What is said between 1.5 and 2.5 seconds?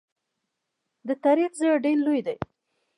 زړه ډېر لوی دی.